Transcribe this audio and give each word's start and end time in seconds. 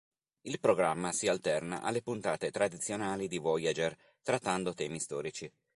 Il 0.47 0.59
programma 0.59 1.11
si 1.11 1.27
alterna 1.27 1.83
alle 1.83 2.01
puntate 2.01 2.49
tradizionali 2.49 3.27
di 3.27 3.37
"Voyager" 3.37 3.95
trattando 4.23 4.73
temi 4.73 4.99
storici. 4.99 5.47